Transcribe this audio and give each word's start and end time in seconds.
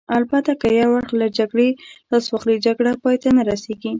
البته 0.17 0.51
که 0.61 0.67
یو 0.81 0.91
اړخ 0.99 1.09
له 1.21 1.27
جګړې 1.37 1.69
لاس 2.11 2.25
واخلي، 2.27 2.55
جګړه 2.65 2.91
پای 3.03 3.15
ته 3.23 3.29
نه 3.37 3.43
رسېږي. 3.49 3.89